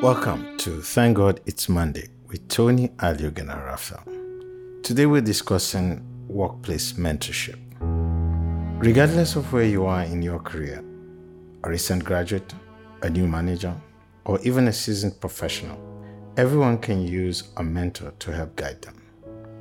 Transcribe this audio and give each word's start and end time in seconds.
Welcome 0.00 0.56
to 0.58 0.80
Thank 0.80 1.16
God 1.16 1.40
It's 1.44 1.68
Monday 1.68 2.06
with 2.28 2.46
Tony 2.46 2.90
Aliogan 2.98 3.52
and. 3.52 4.00
Today 4.84 5.06
we're 5.06 5.20
discussing 5.20 6.06
workplace 6.28 6.92
mentorship. 6.92 7.58
Regardless 8.78 9.34
of 9.34 9.52
where 9.52 9.64
you 9.64 9.86
are 9.86 10.04
in 10.04 10.22
your 10.22 10.38
career, 10.38 10.84
a 11.64 11.68
recent 11.68 12.04
graduate, 12.04 12.54
a 13.02 13.10
new 13.10 13.26
manager, 13.26 13.74
or 14.24 14.40
even 14.42 14.68
a 14.68 14.72
seasoned 14.72 15.20
professional, 15.20 15.80
everyone 16.36 16.78
can 16.78 17.02
use 17.02 17.50
a 17.56 17.62
mentor 17.64 18.12
to 18.20 18.32
help 18.32 18.54
guide 18.54 18.80
them. 18.82 19.02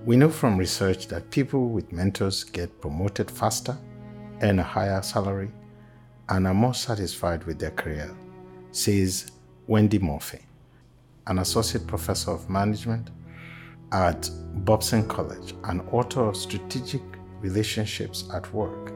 We 0.06 0.18
know 0.18 0.30
from 0.30 0.56
research 0.56 1.08
that 1.08 1.32
people 1.32 1.70
with 1.70 1.92
mentors 1.92 2.44
get 2.44 2.80
promoted 2.80 3.32
faster, 3.32 3.76
earn 4.44 4.60
a 4.60 4.64
higher 4.64 5.02
salary, 5.02 5.50
and 6.30 6.48
are 6.48 6.54
more 6.54 6.74
satisfied 6.74 7.44
with 7.46 7.60
their 7.60 7.72
career, 7.72 8.16
says 8.72 9.32
Wendy 9.68 10.00
Murphy, 10.00 10.40
an 11.28 11.40
associate 11.40 11.88
professor 11.88 12.32
of 12.32 12.50
management 12.50 13.10
at 13.92 14.30
Babson 14.66 15.08
College 15.08 15.54
and 15.66 15.82
author 15.92 16.28
of 16.28 16.36
Strategic 16.36 17.02
Relationships 17.40 18.26
at 18.34 18.52
Work, 18.54 18.92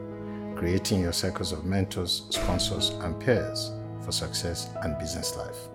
creating 0.56 1.00
your 1.00 1.12
circles 1.12 1.52
of 1.52 1.64
mentors, 1.64 2.26
sponsors, 2.30 2.90
and 3.00 3.18
peers 3.18 3.72
for 4.04 4.12
success 4.12 4.70
and 4.82 4.98
business 4.98 5.36
life. 5.36 5.68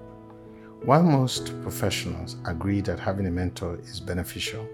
While 0.83 1.03
most 1.03 1.59
professionals 1.63 2.35
agree 2.45 2.81
that 2.81 2.99
having 2.99 3.25
a 3.25 3.31
mentor 3.31 3.79
is 3.79 3.99
beneficial, 3.99 4.67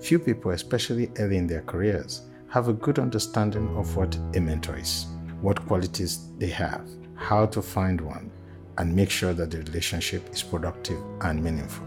few 0.00 0.18
people, 0.18 0.50
especially 0.50 1.10
early 1.18 1.36
in 1.36 1.46
their 1.46 1.62
careers, 1.62 2.22
have 2.48 2.68
a 2.68 2.72
good 2.72 2.98
understanding 2.98 3.68
of 3.76 3.96
what 3.96 4.16
a 4.34 4.40
mentor 4.40 4.76
is, 4.76 5.06
what 5.40 5.64
qualities 5.66 6.28
they 6.38 6.48
have, 6.48 6.88
how 7.14 7.46
to 7.46 7.62
find 7.62 8.00
one, 8.00 8.30
and 8.78 8.94
make 8.94 9.10
sure 9.10 9.32
that 9.34 9.50
the 9.50 9.58
relationship 9.58 10.28
is 10.32 10.42
productive 10.42 11.00
and 11.20 11.42
meaningful. 11.42 11.86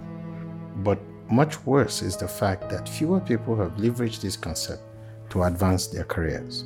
But 0.77 0.99
much 1.29 1.65
worse 1.65 2.01
is 2.01 2.15
the 2.15 2.27
fact 2.27 2.69
that 2.69 2.87
fewer 2.87 3.19
people 3.19 3.55
have 3.57 3.75
leveraged 3.77 4.21
this 4.21 4.37
concept 4.37 4.83
to 5.29 5.43
advance 5.43 5.87
their 5.87 6.05
careers. 6.05 6.65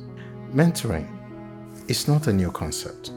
Mentoring 0.52 1.08
is 1.88 2.06
not 2.06 2.26
a 2.28 2.32
new 2.32 2.52
concept. 2.52 3.10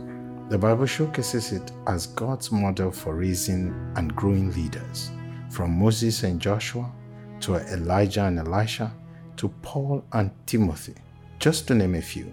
The 0.49 0.57
Bible 0.57 0.85
showcases 0.85 1.51
it 1.51 1.71
as 1.87 2.07
God's 2.07 2.51
model 2.51 2.91
for 2.91 3.15
raising 3.15 3.73
and 3.95 4.15
growing 4.15 4.51
leaders, 4.53 5.11
from 5.49 5.77
Moses 5.77 6.23
and 6.23 6.39
Joshua 6.39 6.91
to 7.41 7.55
Elijah 7.73 8.25
and 8.25 8.39
Elisha 8.39 8.93
to 9.37 9.49
Paul 9.61 10.03
and 10.13 10.31
Timothy, 10.45 10.95
just 11.39 11.67
to 11.67 11.75
name 11.75 11.95
a 11.95 12.01
few. 12.01 12.31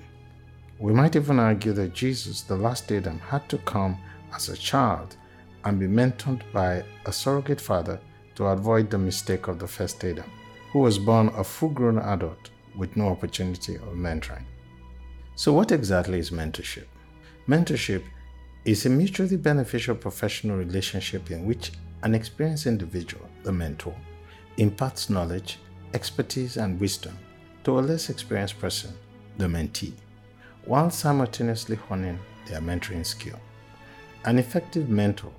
We 0.83 0.93
might 0.93 1.15
even 1.15 1.39
argue 1.39 1.73
that 1.75 1.95
Jesus, 1.95 2.43
the 2.43 2.57
last 2.57 2.91
Adam, 2.91 3.21
had 3.21 3.49
to 3.51 3.59
come 3.59 3.97
as 4.35 4.49
a 4.49 4.57
child 4.57 5.17
and 5.63 5.79
be 5.79 5.87
mentored 5.87 6.43
by 6.53 6.83
a 7.07 7.13
surrogate 7.13 7.61
father 7.61 8.01
to 8.35 8.47
avoid 8.47 8.91
the 8.91 8.99
mistake 8.99 9.47
of 9.47 9.61
the 9.61 9.69
first 9.69 10.03
Adam, 10.03 10.29
who 10.73 10.81
was 10.81 10.99
born 10.99 11.29
a 11.37 11.45
full 11.45 11.69
grown 11.69 12.01
adult 12.01 12.51
with 12.77 12.97
no 12.97 13.11
opportunity 13.11 13.77
of 13.77 13.95
mentoring. 13.95 14.43
So, 15.37 15.53
what 15.53 15.71
exactly 15.71 16.19
is 16.19 16.33
mentorship? 16.33 16.87
Mentorship 17.47 18.03
is 18.65 18.85
a 18.85 18.91
mutually 18.91 19.37
beneficial 19.37 19.95
professional 19.95 20.57
relationship 20.57 21.31
in 21.31 21.47
which 21.47 21.71
an 22.03 22.13
experienced 22.13 22.67
individual, 22.67 23.29
the 23.45 23.53
mentor, 23.53 23.95
imparts 24.57 25.09
knowledge, 25.09 25.61
expertise, 25.95 26.57
and 26.57 26.81
wisdom 26.81 27.17
to 27.63 27.79
a 27.79 27.81
less 27.81 28.11
experienced 28.11 28.59
person, 28.59 28.93
the 29.39 29.47
mentee, 29.47 29.93
while 30.65 30.91
simultaneously 30.91 31.77
honing 31.77 32.19
their 32.47 32.61
mentoring 32.61 33.05
skill. 33.05 33.39
An 34.25 34.39
effective 34.39 34.89
mentor 34.89 35.33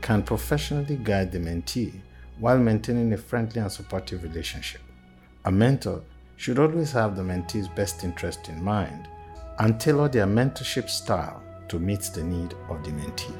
can 0.00 0.22
professionally 0.22 0.96
guide 0.96 1.32
the 1.32 1.38
mentee 1.38 2.00
while 2.38 2.58
maintaining 2.58 3.12
a 3.12 3.16
friendly 3.16 3.60
and 3.60 3.70
supportive 3.70 4.22
relationship. 4.22 4.80
A 5.44 5.50
mentor 5.50 6.02
should 6.36 6.58
always 6.58 6.92
have 6.92 7.16
the 7.16 7.22
mentee's 7.22 7.68
best 7.68 8.04
interest 8.04 8.48
in 8.48 8.62
mind 8.62 9.08
and 9.58 9.78
tailor 9.78 10.08
their 10.08 10.26
mentorship 10.26 10.88
style 10.88 11.42
to 11.68 11.78
meet 11.78 12.00
the 12.14 12.22
need 12.22 12.54
of 12.68 12.82
the 12.84 12.90
mentee. 12.90 13.34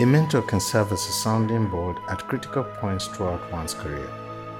A 0.00 0.06
mentor 0.06 0.42
can 0.42 0.60
serve 0.60 0.92
as 0.92 1.00
a 1.00 1.12
sounding 1.12 1.66
board 1.68 1.96
at 2.08 2.28
critical 2.28 2.62
points 2.62 3.08
throughout 3.08 3.52
one's 3.52 3.74
career. 3.74 4.08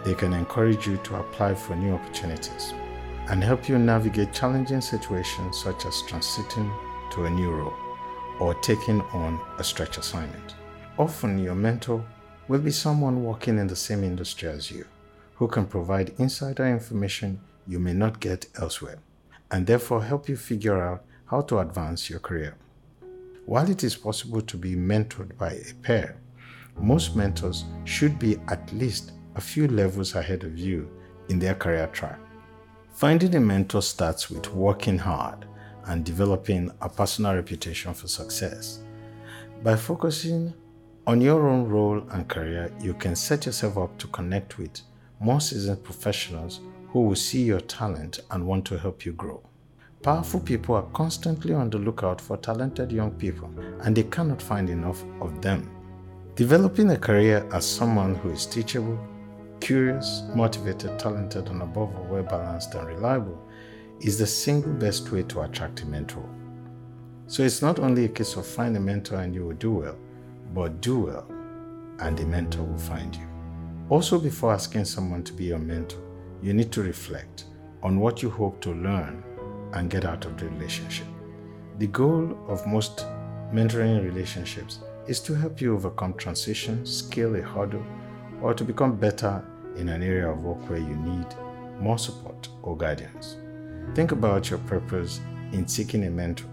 They 0.05 0.15
can 0.15 0.33
encourage 0.33 0.87
you 0.89 0.97
to 1.05 1.21
apply 1.21 1.55
for 1.55 1.77
new 1.77 1.95
opportunities 1.95 2.73
and 3.31 3.45
help 3.45 3.69
you 3.69 3.79
navigate 3.79 4.33
challenging 4.33 4.81
situations 4.81 5.59
such 5.59 5.85
as 5.85 6.03
transiting 6.03 6.73
to 7.11 7.27
a 7.27 7.31
new 7.31 7.51
role 7.51 7.75
or 8.41 8.55
taking 8.55 9.01
on 9.13 9.41
a 9.59 9.65
stretch 9.65 9.99
assignment. 9.99 10.55
Often, 10.97 11.39
your 11.39 11.55
mentor 11.55 12.05
will 12.49 12.61
be 12.61 12.71
someone 12.71 13.23
working 13.23 13.59
in 13.59 13.67
the 13.67 13.77
same 13.77 14.03
industry 14.03 14.49
as 14.49 14.71
you, 14.71 14.87
who 15.35 15.47
can 15.47 15.67
provide 15.67 16.15
insider 16.19 16.67
information 16.67 17.41
you 17.67 17.79
may 17.79 17.93
not 17.93 18.21
get 18.21 18.47
elsewhere, 18.59 18.99
and 19.51 19.67
therefore 19.67 20.03
help 20.03 20.29
you 20.29 20.37
figure 20.37 20.83
out 20.83 21.05
how 21.27 21.43
to 21.43 21.59
advance 21.59 22.09
your 22.09 22.21
career. 22.21 22.57
While 23.45 23.71
it 23.71 23.85
is 23.85 23.95
possible 23.97 24.41
to 24.41 24.57
be 24.57 24.75
mentored 24.75 25.37
by 25.37 25.53
a 25.53 25.75
pair, 25.83 26.17
most 26.79 27.17
mentors 27.17 27.65
should 27.85 28.19
be 28.19 28.39
at 28.49 28.73
least 28.73 29.13
a 29.35 29.41
few 29.41 29.69
levels 29.69 30.15
ahead 30.15 30.45
of 30.45 30.57
you 30.59 30.89
in 31.29 31.39
their 31.39 31.55
career 31.55 31.89
track. 31.89 32.19
Finding 32.99 33.37
a 33.37 33.41
mentor 33.41 33.81
starts 33.81 34.29
with 34.29 34.53
working 34.53 34.99
hard 34.99 35.47
and 35.85 36.05
developing 36.05 36.69
a 36.81 36.89
personal 36.89 37.33
reputation 37.33 37.95
for 37.95 38.09
success. 38.09 38.81
By 39.63 39.77
focusing 39.77 40.53
on 41.07 41.21
your 41.21 41.49
own 41.49 41.69
role 41.69 42.03
and 42.11 42.27
career, 42.27 42.73
you 42.81 42.95
can 42.95 43.15
set 43.15 43.47
yourself 43.47 43.79
up 43.79 43.97
to 43.99 44.09
connect 44.09 44.59
with 44.59 44.81
more 45.21 45.41
seasoned 45.41 45.85
professionals 45.85 46.59
who 46.89 47.03
will 47.03 47.15
see 47.15 47.45
your 47.45 47.61
talent 47.61 48.19
and 48.33 48.45
want 48.45 48.65
to 48.65 48.77
help 48.77 49.07
you 49.07 49.13
grow. 49.13 49.41
Powerful 50.03 50.41
people 50.41 50.75
are 50.75 50.91
constantly 50.93 51.55
on 51.55 51.71
the 51.71 51.79
lookout 51.79 52.21
for 52.21 52.37
talented 52.37 52.91
young 52.91 53.13
people, 53.13 53.49
and 53.83 53.95
they 53.95 54.03
cannot 54.03 54.43
find 54.43 54.69
enough 54.69 55.05
of 55.21 55.41
them. 55.41 55.71
Developing 56.35 56.91
a 56.91 56.99
career 56.99 57.49
as 57.53 57.65
someone 57.65 58.17
who 58.17 58.31
is 58.31 58.45
teachable, 58.45 58.99
curious, 59.61 60.23
motivated, 60.35 60.99
talented, 60.99 61.49
and 61.49 61.63
above 61.63 61.95
all 61.97 62.05
well 62.05 62.23
balanced 62.23 62.75
and 62.75 62.87
reliable 62.87 63.43
is 64.01 64.19
the 64.19 64.27
single 64.27 64.73
best 64.73 65.11
way 65.11 65.23
to 65.25 65.43
attract 65.43 65.83
a 65.83 65.87
mentor. 65.87 66.29
So 67.27 67.43
it's 67.43 67.63
not 67.63 67.79
only 67.79 68.05
a 68.05 68.09
case 68.09 68.37
of 68.37 68.47
find 68.47 68.77
a 68.77 68.81
mentor 68.81 69.17
and 69.17 69.35
you 69.35 69.45
will 69.45 69.57
do 69.57 69.73
well, 69.73 69.97
but 70.55 70.81
do 70.81 71.01
well 71.01 71.27
and 72.01 72.17
the 72.17 72.25
mentor 72.25 72.63
will 72.63 72.79
find 72.79 73.15
you. 73.15 73.27
Also, 73.91 74.19
before 74.19 74.53
asking 74.53 74.85
someone 74.85 75.23
to 75.25 75.33
be 75.33 75.45
your 75.45 75.59
mentor, 75.59 76.01
you 76.43 76.53
need 76.53 76.71
to 76.73 76.83
reflect 76.83 77.45
on 77.83 78.01
what 78.01 78.23
you 78.23 78.31
hope 78.31 78.61
to 78.61 78.71
learn 78.71 79.23
and 79.73 79.91
get 79.91 80.05
out 80.05 80.25
of 80.25 80.37
the 80.39 80.47
relationship. 80.47 81.07
The 81.79 81.87
goal 81.87 82.37
of 82.49 82.67
most 82.67 83.07
mentoring 83.53 84.05
relationships 84.05 84.81
is 85.07 85.21
to 85.21 85.35
help 85.35 85.61
you 85.61 85.75
overcome 85.75 86.15
transition, 86.15 86.85
scale 86.85 87.35
a 87.37 87.43
hurdle, 87.43 87.85
or 88.41 88.55
to 88.55 88.65
become 88.65 88.97
better 88.97 89.45
in 89.77 89.89
an 89.89 90.03
area 90.03 90.29
of 90.29 90.43
work 90.43 90.69
where 90.69 90.79
you 90.79 90.97
need 90.97 91.27
more 91.81 91.99
support 91.99 92.49
or 92.63 92.77
guidance. 92.77 93.37
Think 93.95 94.13
about 94.13 94.51
your 94.51 94.59
purpose 94.61 95.21
in 95.53 95.67
seeking 95.67 96.05
a 96.05 96.11
mentor. 96.11 96.51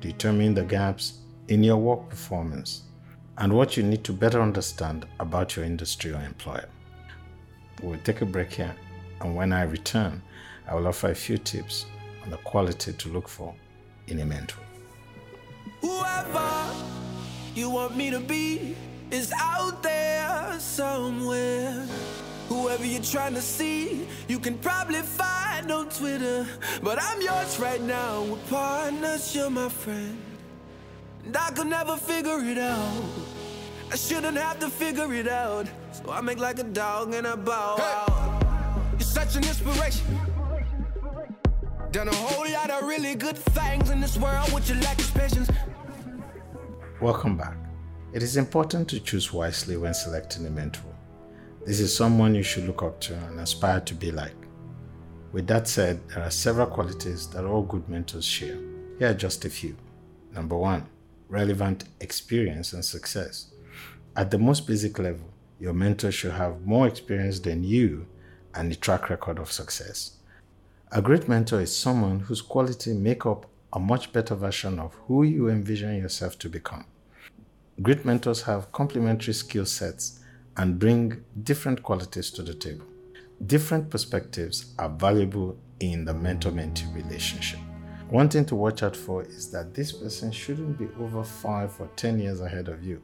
Determine 0.00 0.54
the 0.54 0.64
gaps 0.64 1.20
in 1.48 1.62
your 1.62 1.76
work 1.76 2.08
performance 2.08 2.82
and 3.38 3.52
what 3.52 3.76
you 3.76 3.82
need 3.82 4.04
to 4.04 4.12
better 4.12 4.40
understand 4.40 5.06
about 5.20 5.56
your 5.56 5.64
industry 5.64 6.12
or 6.12 6.22
employer. 6.22 6.68
We'll 7.82 7.98
take 8.00 8.20
a 8.22 8.26
break 8.26 8.52
here, 8.52 8.74
and 9.20 9.34
when 9.34 9.52
I 9.52 9.62
return, 9.62 10.22
I 10.68 10.74
will 10.74 10.86
offer 10.86 11.10
a 11.10 11.14
few 11.14 11.38
tips 11.38 11.86
on 12.22 12.30
the 12.30 12.36
quality 12.38 12.92
to 12.92 13.08
look 13.08 13.28
for 13.28 13.54
in 14.06 14.20
a 14.20 14.24
mentor. 14.24 14.60
Whoever 15.80 16.72
you 17.54 17.70
want 17.70 17.96
me 17.96 18.10
to 18.10 18.20
be 18.20 18.76
is 19.14 19.32
out 19.38 19.80
there 19.80 20.58
somewhere. 20.58 21.86
Whoever 22.48 22.84
you're 22.84 23.00
trying 23.02 23.34
to 23.34 23.40
see, 23.40 24.08
you 24.26 24.40
can 24.40 24.58
probably 24.58 25.02
find 25.02 25.70
on 25.70 25.88
Twitter. 25.88 26.44
But 26.82 26.98
I'm 27.00 27.22
yours 27.22 27.60
right 27.60 27.80
now. 27.80 28.24
We're 28.24 28.44
partners, 28.50 29.34
you're 29.34 29.50
my 29.50 29.68
friend. 29.68 30.20
And 31.24 31.36
I 31.36 31.50
could 31.52 31.68
never 31.68 31.96
figure 31.96 32.40
it 32.40 32.58
out. 32.58 33.04
I 33.92 33.96
shouldn't 33.96 34.36
have 34.36 34.58
to 34.58 34.68
figure 34.68 35.12
it 35.14 35.28
out. 35.28 35.68
So 35.92 36.10
I 36.10 36.20
make 36.20 36.38
like 36.38 36.58
a 36.58 36.64
dog 36.64 37.14
and 37.14 37.26
I 37.26 37.36
bow 37.36 37.76
hey. 37.76 37.84
out. 37.84 38.42
You're 38.92 39.00
such 39.18 39.36
an 39.36 39.44
inspiration. 39.44 40.06
Done 41.92 42.08
a 42.08 42.14
whole 42.14 42.50
lot 42.52 42.70
of 42.70 42.82
really 42.88 43.14
good 43.14 43.38
things 43.38 43.90
in 43.90 44.00
this 44.00 44.16
world 44.18 44.52
with 44.52 44.68
your 44.68 44.78
lack 44.78 44.98
of 44.98 45.14
patience. 45.14 45.48
Welcome 47.00 47.36
back. 47.36 47.56
It 48.14 48.22
is 48.22 48.36
important 48.36 48.88
to 48.90 49.00
choose 49.00 49.32
wisely 49.32 49.76
when 49.76 49.92
selecting 49.92 50.46
a 50.46 50.50
mentor. 50.50 50.94
This 51.66 51.80
is 51.80 51.96
someone 51.96 52.32
you 52.36 52.44
should 52.44 52.64
look 52.64 52.80
up 52.80 53.00
to 53.00 53.14
and 53.14 53.40
aspire 53.40 53.80
to 53.80 53.94
be 53.94 54.12
like. 54.12 54.36
With 55.32 55.48
that 55.48 55.66
said, 55.66 55.98
there 56.08 56.22
are 56.22 56.30
several 56.30 56.68
qualities 56.68 57.26
that 57.30 57.44
all 57.44 57.62
good 57.62 57.88
mentors 57.88 58.24
share. 58.24 58.56
Here 59.00 59.10
are 59.10 59.14
just 59.14 59.44
a 59.44 59.50
few. 59.50 59.76
Number 60.32 60.56
one, 60.56 60.86
relevant 61.28 61.86
experience 61.98 62.72
and 62.72 62.84
success. 62.84 63.50
At 64.14 64.30
the 64.30 64.38
most 64.38 64.68
basic 64.68 64.96
level, 65.00 65.28
your 65.58 65.72
mentor 65.72 66.12
should 66.12 66.34
have 66.34 66.64
more 66.64 66.86
experience 66.86 67.40
than 67.40 67.64
you 67.64 68.06
and 68.54 68.70
a 68.70 68.76
track 68.76 69.10
record 69.10 69.40
of 69.40 69.50
success. 69.50 70.18
A 70.92 71.02
great 71.02 71.28
mentor 71.28 71.62
is 71.62 71.76
someone 71.76 72.20
whose 72.20 72.42
quality 72.42 72.92
make 72.92 73.26
up 73.26 73.46
a 73.72 73.80
much 73.80 74.12
better 74.12 74.36
version 74.36 74.78
of 74.78 74.94
who 75.08 75.24
you 75.24 75.48
envision 75.48 75.96
yourself 75.96 76.38
to 76.38 76.48
become. 76.48 76.84
Great 77.82 78.04
mentors 78.04 78.42
have 78.42 78.70
complementary 78.70 79.34
skill 79.34 79.66
sets 79.66 80.20
and 80.56 80.78
bring 80.78 81.24
different 81.42 81.82
qualities 81.82 82.30
to 82.30 82.40
the 82.40 82.54
table. 82.54 82.86
Different 83.46 83.90
perspectives 83.90 84.74
are 84.78 84.88
valuable 84.88 85.58
in 85.80 86.04
the 86.04 86.14
mentor 86.14 86.52
mentee 86.52 86.94
relationship. 86.94 87.58
One 88.10 88.28
thing 88.28 88.44
to 88.46 88.54
watch 88.54 88.84
out 88.84 88.94
for 88.94 89.24
is 89.24 89.50
that 89.50 89.74
this 89.74 89.90
person 89.90 90.30
shouldn't 90.30 90.78
be 90.78 90.86
over 91.00 91.24
5 91.24 91.80
or 91.80 91.90
10 91.96 92.20
years 92.20 92.40
ahead 92.40 92.68
of 92.68 92.84
you. 92.84 93.02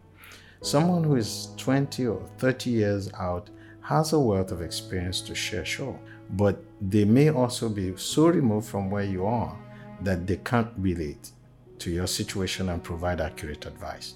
Someone 0.62 1.02
who 1.02 1.16
is 1.16 1.48
20 1.56 2.06
or 2.06 2.24
30 2.38 2.70
years 2.70 3.12
out 3.14 3.50
has 3.80 4.12
a 4.12 4.20
wealth 4.20 4.52
of 4.52 4.62
experience 4.62 5.20
to 5.22 5.34
share, 5.34 5.64
sure, 5.64 5.98
but 6.34 6.62
they 6.80 7.04
may 7.04 7.30
also 7.30 7.68
be 7.68 7.96
so 7.96 8.28
removed 8.28 8.68
from 8.68 8.88
where 8.88 9.02
you 9.02 9.26
are 9.26 9.58
that 10.02 10.28
they 10.28 10.36
can't 10.36 10.70
relate 10.78 11.32
to 11.80 11.90
your 11.90 12.06
situation 12.06 12.68
and 12.68 12.84
provide 12.84 13.20
accurate 13.20 13.66
advice. 13.66 14.14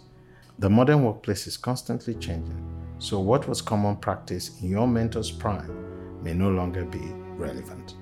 The 0.61 0.71
modern 0.71 1.05
workplace 1.05 1.49
is 1.49 1.57
constantly 1.57 2.15
changing, 2.15 2.65
so 2.99 3.19
what 3.19 3.49
was 3.49 3.61
common 3.61 3.97
practice 3.97 4.61
in 4.63 4.71
your 4.71 4.87
mentor's 4.87 5.31
prime 5.31 6.23
may 6.23 6.33
no 6.33 6.49
longer 6.49 6.85
be 6.85 7.13
relevant. 7.37 7.97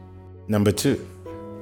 Number 0.48 0.70
two, 0.70 1.08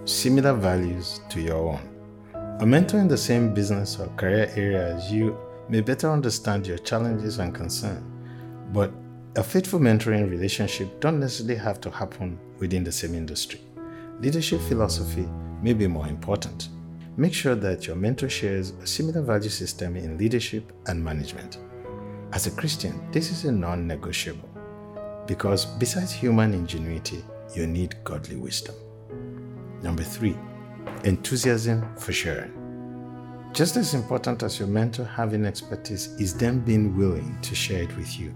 similar 0.05 0.53
values 0.53 1.21
to 1.31 1.41
your 1.41 1.75
own. 1.75 2.59
A 2.61 2.67
mentor 2.67 2.99
in 2.99 3.07
the 3.07 3.17
same 3.17 3.55
business 3.55 4.01
or 4.01 4.09
career 4.17 4.51
area 4.57 4.97
as 4.97 5.13
you 5.13 5.39
may 5.69 5.81
better 5.81 6.11
understand 6.11 6.67
your 6.67 6.79
challenges 6.79 7.39
and 7.39 7.55
concerns, 7.55 8.05
but 8.73 8.91
a 9.37 9.45
faithful 9.45 9.79
mentoring 9.79 10.29
relationship 10.29 11.01
don't 11.01 11.21
necessarily 11.21 11.55
have 11.55 11.81
to 11.83 11.91
happen 11.91 12.37
within 12.59 12.83
the 12.83 12.91
same 12.91 13.15
industry. 13.15 13.61
Leadership 14.19 14.61
philosophy 14.63 15.29
may 15.63 15.73
be 15.73 15.87
more 15.87 16.09
important. 16.09 16.69
Make 17.17 17.35
sure 17.35 17.55
that 17.57 17.87
your 17.87 17.97
mentor 17.97 18.29
shares 18.29 18.71
a 18.83 18.87
similar 18.87 19.23
value 19.23 19.51
system 19.51 19.97
in 19.97 20.17
leadership 20.17 20.73
and 20.87 21.05
management. 21.05 21.59
As 22.33 22.47
a 22.47 22.51
Christian, 22.53 23.11
this 23.11 23.31
is 23.31 23.45
a 23.45 23.53
non 23.53 23.87
negotiable 23.87 24.49
because 25.27 25.65
besides 25.65 26.12
human 26.12 26.55
ingenuity, 26.55 27.25
you 27.55 27.67
need 27.67 27.97
godly 28.05 28.37
wisdom. 28.37 28.75
Number 29.83 30.03
three, 30.03 30.37
enthusiasm 31.05 31.95
for 31.97 32.12
sharing. 32.12 32.53
Just 33.53 33.77
as 33.77 33.95
important 33.95 34.43
as 34.43 34.59
your 34.59 34.69
mentor 34.69 35.05
having 35.05 35.45
expertise 35.45 36.09
is 36.21 36.35
them 36.35 36.61
being 36.61 36.97
willing 36.97 37.37
to 37.43 37.55
share 37.55 37.83
it 37.83 37.97
with 37.97 38.19
you. 38.19 38.33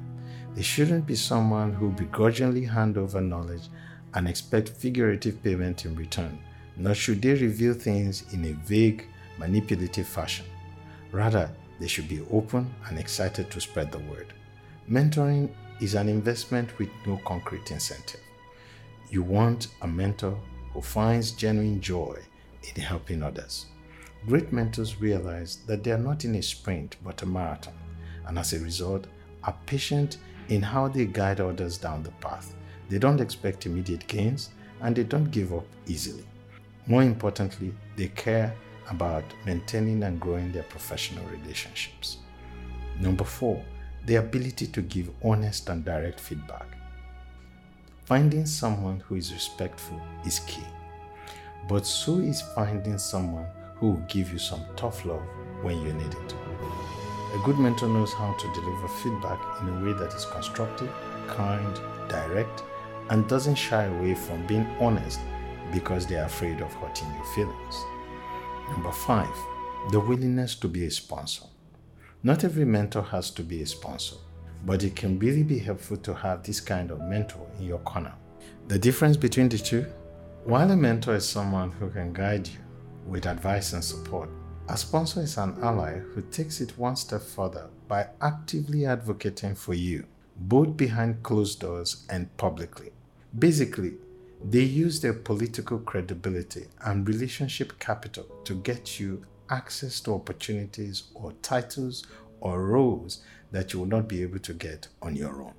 They 0.54 0.62
shouldn't 0.62 1.06
be 1.06 1.14
someone 1.16 1.72
who 1.72 1.90
begrudgingly 1.90 2.64
hand 2.64 2.98
over 2.98 3.20
knowledge 3.20 3.68
and 4.14 4.28
expect 4.28 4.68
figurative 4.68 5.42
payment 5.42 5.84
in 5.84 5.94
return, 5.96 6.38
nor 6.76 6.94
should 6.94 7.22
they 7.22 7.34
reveal 7.34 7.74
things 7.74 8.24
in 8.32 8.44
a 8.44 8.52
vague, 8.66 9.06
manipulative 9.38 10.06
fashion. 10.06 10.46
Rather, 11.12 11.50
they 11.80 11.88
should 11.88 12.08
be 12.08 12.22
open 12.30 12.72
and 12.86 12.98
excited 12.98 13.50
to 13.50 13.60
spread 13.60 13.90
the 13.90 13.98
word. 14.00 14.32
Mentoring 14.90 15.50
is 15.80 15.94
an 15.94 16.08
investment 16.08 16.78
with 16.78 16.88
no 17.06 17.20
concrete 17.24 17.70
incentive. 17.70 18.20
You 19.10 19.22
want 19.22 19.68
a 19.82 19.86
mentor 19.86 20.38
who 20.72 20.82
finds 20.82 21.32
genuine 21.32 21.80
joy 21.80 22.18
in 22.74 22.82
helping 22.82 23.22
others. 23.22 23.66
Great 24.26 24.52
mentors 24.52 25.00
realize 25.00 25.58
that 25.66 25.84
they 25.84 25.92
are 25.92 25.98
not 25.98 26.24
in 26.24 26.34
a 26.36 26.42
sprint 26.42 26.96
but 27.04 27.22
a 27.22 27.26
marathon, 27.26 27.74
and 28.26 28.38
as 28.38 28.52
a 28.52 28.60
result, 28.60 29.06
are 29.42 29.56
patient 29.66 30.18
in 30.48 30.62
how 30.62 30.88
they 30.88 31.06
guide 31.06 31.40
others 31.40 31.78
down 31.78 32.02
the 32.02 32.10
path. 32.12 32.54
They 32.88 32.98
don't 32.98 33.20
expect 33.20 33.66
immediate 33.66 34.06
gains 34.06 34.50
and 34.80 34.94
they 34.96 35.04
don't 35.04 35.30
give 35.30 35.52
up 35.52 35.66
easily. 35.86 36.24
More 36.86 37.02
importantly, 37.02 37.72
they 37.96 38.08
care 38.08 38.54
about 38.90 39.24
maintaining 39.46 40.02
and 40.02 40.20
growing 40.20 40.52
their 40.52 40.64
professional 40.64 41.24
relationships. 41.26 42.18
Number 43.00 43.24
four, 43.24 43.64
the 44.04 44.16
ability 44.16 44.66
to 44.66 44.82
give 44.82 45.10
honest 45.22 45.68
and 45.70 45.82
direct 45.84 46.20
feedback. 46.20 46.66
Finding 48.04 48.44
someone 48.44 49.00
who 49.00 49.14
is 49.14 49.32
respectful 49.32 49.98
is 50.26 50.40
key, 50.40 50.66
but 51.68 51.86
so 51.86 52.18
is 52.18 52.42
finding 52.54 52.98
someone 52.98 53.46
who 53.76 53.92
will 53.92 54.06
give 54.08 54.30
you 54.30 54.38
some 54.38 54.60
tough 54.76 55.06
love 55.06 55.22
when 55.62 55.80
you 55.80 55.92
need 55.94 56.12
it. 56.12 56.34
A 57.34 57.38
good 57.44 57.58
mentor 57.58 57.88
knows 57.88 58.12
how 58.12 58.34
to 58.34 58.52
deliver 58.52 58.88
feedback 59.02 59.40
in 59.62 59.68
a 59.70 59.84
way 59.84 59.92
that 59.94 60.12
is 60.14 60.26
constructive, 60.26 60.92
kind, 61.28 61.80
direct, 62.10 62.62
and 63.08 63.26
doesn't 63.26 63.54
shy 63.54 63.84
away 63.84 64.14
from 64.14 64.46
being 64.46 64.66
honest 64.78 65.18
because 65.74 66.06
they 66.06 66.16
are 66.16 66.26
afraid 66.26 66.60
of 66.60 66.72
hurting 66.74 67.12
your 67.14 67.24
feelings. 67.34 67.84
Number 68.70 68.92
five, 68.92 69.34
the 69.90 70.00
willingness 70.00 70.54
to 70.56 70.68
be 70.68 70.86
a 70.86 70.90
sponsor. 70.90 71.44
Not 72.22 72.44
every 72.44 72.64
mentor 72.64 73.02
has 73.02 73.30
to 73.32 73.42
be 73.42 73.60
a 73.60 73.66
sponsor, 73.66 74.16
but 74.64 74.82
it 74.82 74.96
can 74.96 75.18
really 75.18 75.42
be 75.42 75.58
helpful 75.58 75.98
to 75.98 76.14
have 76.14 76.42
this 76.42 76.60
kind 76.60 76.90
of 76.90 77.00
mentor 77.02 77.46
in 77.58 77.66
your 77.66 77.80
corner. 77.80 78.14
The 78.68 78.78
difference 78.78 79.18
between 79.18 79.50
the 79.50 79.58
two? 79.58 79.84
While 80.44 80.70
a 80.70 80.76
mentor 80.76 81.16
is 81.16 81.28
someone 81.28 81.72
who 81.72 81.90
can 81.90 82.12
guide 82.12 82.48
you 82.48 82.60
with 83.06 83.26
advice 83.26 83.74
and 83.74 83.84
support, 83.84 84.30
a 84.68 84.76
sponsor 84.78 85.20
is 85.20 85.36
an 85.36 85.56
ally 85.62 85.98
who 85.98 86.22
takes 86.22 86.62
it 86.62 86.78
one 86.78 86.96
step 86.96 87.20
further 87.20 87.68
by 87.88 88.08
actively 88.22 88.86
advocating 88.86 89.54
for 89.54 89.74
you, 89.74 90.06
both 90.36 90.76
behind 90.76 91.22
closed 91.22 91.60
doors 91.60 92.06
and 92.08 92.34
publicly. 92.38 92.90
Basically, 93.38 93.94
they 94.50 94.62
use 94.62 95.00
their 95.00 95.14
political 95.14 95.78
credibility 95.78 96.66
and 96.84 97.08
relationship 97.08 97.78
capital 97.78 98.26
to 98.44 98.54
get 98.56 99.00
you 99.00 99.24
access 99.48 100.00
to 100.00 100.14
opportunities 100.14 101.04
or 101.14 101.32
titles 101.40 102.06
or 102.40 102.62
roles 102.62 103.22
that 103.52 103.72
you 103.72 103.78
will 103.78 103.86
not 103.86 104.06
be 104.06 104.22
able 104.22 104.38
to 104.38 104.52
get 104.52 104.86
on 105.00 105.16
your 105.16 105.42
own. 105.42 105.54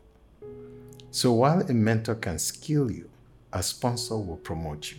So 1.10 1.32
while 1.32 1.62
a 1.62 1.74
mentor 1.74 2.16
can 2.16 2.38
skill 2.38 2.92
you, 2.92 3.10
a 3.54 3.64
sponsor 3.64 4.18
will 4.18 4.38
promote 4.38 4.92
you. 4.92 4.98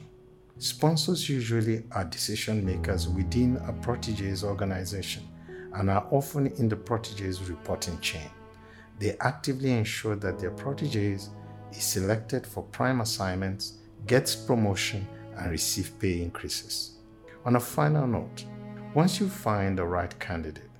Sponsors 0.58 1.28
usually 1.28 1.84
are 1.92 2.04
decision 2.04 2.64
makers 2.64 3.06
within 3.08 3.58
a 3.68 3.72
protege's 3.72 4.42
organization 4.42 5.28
and 5.74 5.90
are 5.90 6.08
often 6.10 6.46
in 6.58 6.68
the 6.68 6.76
protege's 6.76 7.42
reporting 7.48 8.00
chain. 8.00 8.30
They 8.98 9.16
actively 9.20 9.72
ensure 9.72 10.16
that 10.16 10.38
their 10.38 10.52
proteges 10.52 11.30
is 11.72 11.84
selected 11.84 12.46
for 12.46 12.62
prime 12.62 13.00
assignments, 13.00 13.78
gets 14.06 14.34
promotion, 14.34 15.06
and 15.36 15.50
receive 15.50 15.98
pay 15.98 16.22
increases. 16.22 16.98
On 17.44 17.56
a 17.56 17.60
final 17.60 18.06
note, 18.06 18.44
once 18.94 19.20
you 19.20 19.28
find 19.28 19.78
the 19.78 19.84
right 19.84 20.18
candidate, 20.18 20.70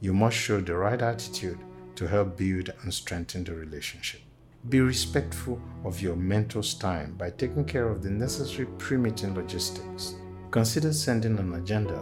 you 0.00 0.12
must 0.12 0.36
show 0.36 0.60
the 0.60 0.74
right 0.74 1.00
attitude 1.00 1.58
to 1.94 2.06
help 2.06 2.36
build 2.36 2.72
and 2.82 2.92
strengthen 2.92 3.44
the 3.44 3.54
relationship. 3.54 4.20
Be 4.68 4.80
respectful 4.80 5.60
of 5.84 6.02
your 6.02 6.16
mentor's 6.16 6.74
time 6.74 7.14
by 7.16 7.30
taking 7.30 7.64
care 7.64 7.88
of 7.88 8.02
the 8.02 8.10
necessary 8.10 8.66
pre-meeting 8.78 9.34
logistics. 9.34 10.14
Consider 10.50 10.92
sending 10.92 11.38
an 11.38 11.54
agenda 11.54 11.98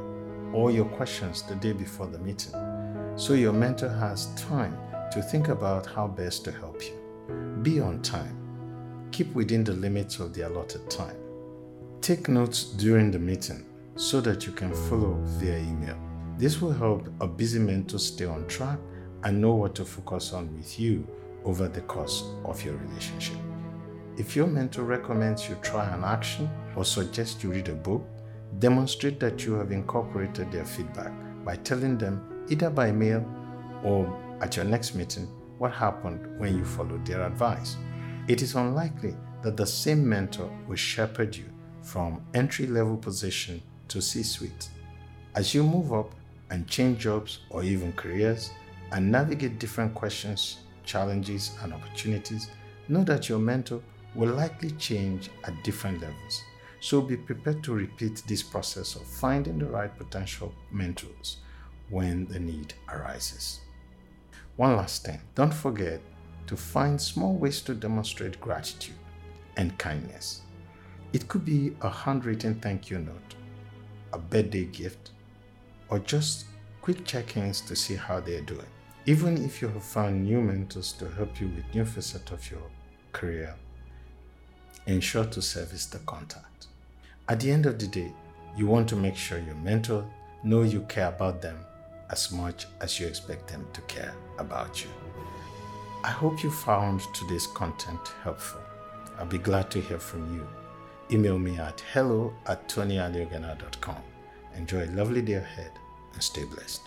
or 0.52 0.70
your 0.70 0.86
questions 0.86 1.42
the 1.42 1.56
day 1.56 1.72
before 1.72 2.06
the 2.06 2.18
meeting 2.18 2.52
so 3.16 3.34
your 3.34 3.52
mentor 3.52 3.88
has 3.88 4.34
time 4.34 4.76
to 5.12 5.22
think 5.22 5.48
about 5.48 5.86
how 5.86 6.06
best 6.08 6.44
to 6.44 6.52
help 6.52 6.82
you. 6.82 7.03
Be 7.64 7.80
on 7.80 8.02
time. 8.02 9.08
Keep 9.10 9.34
within 9.34 9.64
the 9.64 9.72
limits 9.72 10.20
of 10.20 10.34
the 10.34 10.42
allotted 10.42 10.90
time. 10.90 11.16
Take 12.02 12.28
notes 12.28 12.64
during 12.64 13.10
the 13.10 13.18
meeting 13.18 13.64
so 13.96 14.20
that 14.20 14.44
you 14.44 14.52
can 14.52 14.74
follow 14.74 15.14
via 15.38 15.56
email. 15.56 15.98
This 16.36 16.60
will 16.60 16.74
help 16.74 17.08
a 17.22 17.26
busy 17.26 17.58
mentor 17.58 17.98
stay 17.98 18.26
on 18.26 18.46
track 18.48 18.78
and 19.22 19.40
know 19.40 19.54
what 19.54 19.74
to 19.76 19.86
focus 19.86 20.34
on 20.34 20.54
with 20.54 20.78
you 20.78 21.08
over 21.46 21.66
the 21.66 21.80
course 21.80 22.24
of 22.44 22.62
your 22.62 22.76
relationship. 22.76 23.38
If 24.18 24.36
your 24.36 24.46
mentor 24.46 24.82
recommends 24.82 25.48
you 25.48 25.54
try 25.62 25.86
an 25.86 26.04
action 26.04 26.50
or 26.76 26.84
suggests 26.84 27.42
you 27.42 27.50
read 27.50 27.70
a 27.70 27.74
book, 27.74 28.06
demonstrate 28.58 29.18
that 29.20 29.46
you 29.46 29.54
have 29.54 29.72
incorporated 29.72 30.52
their 30.52 30.66
feedback 30.66 31.12
by 31.46 31.56
telling 31.56 31.96
them 31.96 32.44
either 32.50 32.68
by 32.68 32.92
mail 32.92 33.24
or 33.82 34.20
at 34.42 34.54
your 34.54 34.66
next 34.66 34.94
meeting 34.94 35.26
what 35.64 35.72
happened 35.72 36.20
when 36.38 36.58
you 36.58 36.62
followed 36.62 37.06
their 37.06 37.26
advice. 37.26 37.78
It 38.28 38.42
is 38.42 38.54
unlikely 38.54 39.16
that 39.42 39.56
the 39.56 39.66
same 39.66 40.06
mentor 40.06 40.50
will 40.68 40.76
shepherd 40.76 41.34
you 41.34 41.46
from 41.80 42.22
entry 42.34 42.66
level 42.66 42.98
position 42.98 43.62
to 43.88 44.02
C 44.02 44.22
suite. 44.22 44.68
As 45.34 45.54
you 45.54 45.62
move 45.62 45.90
up 45.94 46.14
and 46.50 46.68
change 46.68 46.98
jobs 46.98 47.38
or 47.48 47.62
even 47.62 47.94
careers 47.94 48.50
and 48.92 49.10
navigate 49.10 49.58
different 49.58 49.94
questions 49.94 50.58
challenges, 50.84 51.56
and 51.62 51.72
opportunities, 51.72 52.50
know 52.88 53.02
that 53.04 53.30
your 53.30 53.38
mentor 53.38 53.80
will 54.14 54.34
likely 54.34 54.70
change 54.72 55.30
at 55.44 55.64
different 55.64 55.98
levels. 56.02 56.42
So 56.80 57.00
be 57.00 57.16
prepared 57.16 57.64
to 57.64 57.72
repeat 57.72 58.22
this 58.26 58.42
process 58.42 58.96
of 58.96 59.06
finding 59.06 59.58
the 59.58 59.64
right 59.64 59.96
potential 59.96 60.52
mentors 60.70 61.38
when 61.88 62.26
the 62.26 62.38
need 62.38 62.74
arises. 62.90 63.63
One 64.56 64.76
last 64.76 65.04
thing 65.04 65.20
don't 65.34 65.52
forget 65.52 66.00
to 66.46 66.56
find 66.56 67.00
small 67.00 67.34
ways 67.34 67.60
to 67.62 67.74
demonstrate 67.74 68.40
gratitude 68.40 68.94
and 69.56 69.76
kindness. 69.78 70.42
It 71.12 71.26
could 71.26 71.44
be 71.44 71.76
a 71.80 71.90
handwritten 71.90 72.60
thank 72.60 72.88
you 72.88 72.98
note, 72.98 73.34
a 74.12 74.18
birthday 74.18 74.66
gift, 74.66 75.10
or 75.88 75.98
just 75.98 76.46
quick 76.82 77.04
check 77.04 77.36
ins 77.36 77.60
to 77.62 77.74
see 77.74 77.96
how 77.96 78.20
they're 78.20 78.42
doing. 78.42 78.66
Even 79.06 79.44
if 79.44 79.60
you 79.60 79.68
have 79.68 79.82
found 79.82 80.24
new 80.24 80.40
mentors 80.40 80.92
to 80.94 81.08
help 81.10 81.40
you 81.40 81.48
with 81.48 81.74
new 81.74 81.84
facets 81.84 82.30
of 82.30 82.50
your 82.50 82.62
career, 83.12 83.54
ensure 84.86 85.24
to 85.24 85.42
service 85.42 85.86
the 85.86 85.98
contact. 86.00 86.68
At 87.28 87.40
the 87.40 87.50
end 87.50 87.66
of 87.66 87.78
the 87.78 87.88
day, 87.88 88.12
you 88.56 88.66
want 88.66 88.88
to 88.90 88.96
make 88.96 89.16
sure 89.16 89.38
your 89.38 89.56
mentor 89.56 90.08
know 90.44 90.62
you 90.62 90.82
care 90.82 91.08
about 91.08 91.42
them 91.42 91.58
as 92.10 92.32
much 92.32 92.66
as 92.80 92.98
you 93.00 93.06
expect 93.06 93.48
them 93.48 93.66
to 93.72 93.80
care 93.82 94.14
about 94.38 94.82
you. 94.82 94.90
I 96.02 96.10
hope 96.10 96.42
you 96.42 96.50
found 96.50 97.00
today's 97.14 97.46
content 97.46 98.12
helpful. 98.22 98.60
I'll 99.18 99.26
be 99.26 99.38
glad 99.38 99.70
to 99.70 99.80
hear 99.80 99.98
from 99.98 100.34
you. 100.34 100.46
Email 101.10 101.38
me 101.38 101.58
at 101.58 101.80
hello 101.92 102.34
at 102.46 102.68
tonyaliogana.com. 102.68 104.02
Enjoy 104.56 104.84
a 104.84 104.90
lovely 104.92 105.22
day 105.22 105.34
ahead 105.34 105.72
and 106.12 106.22
stay 106.22 106.44
blessed. 106.44 106.82